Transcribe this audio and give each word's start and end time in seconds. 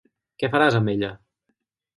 Què 0.43 0.49
faràs 0.55 0.79
amb 0.79 0.95
ella? 0.95 1.13